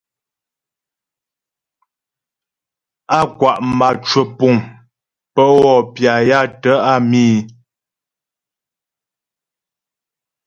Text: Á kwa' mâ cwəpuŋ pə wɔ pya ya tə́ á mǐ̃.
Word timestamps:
Á 3.17 3.19
kwa' 3.37 3.53
mâ 3.77 3.87
cwəpuŋ 4.05 4.55
pə 5.33 5.41
wɔ 5.57 5.73
pya 5.93 6.13
ya 6.29 6.39
tə́ 6.61 6.75
á 6.91 6.93
mǐ̃. 7.09 7.35